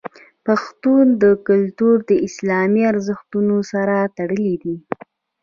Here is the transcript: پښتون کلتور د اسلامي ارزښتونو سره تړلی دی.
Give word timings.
پښتون 0.45 1.07
کلتور 1.47 1.95
د 2.09 2.11
اسلامي 2.27 2.81
ارزښتونو 2.91 3.55
سره 3.71 3.95
تړلی 4.17 4.55
دی. 4.63 4.75